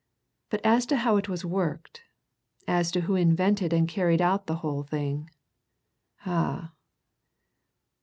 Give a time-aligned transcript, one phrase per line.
[0.49, 2.01] But as to how it was worked
[2.67, 5.29] as to who invented and carried out the whole thing
[6.25, 6.73] ah!"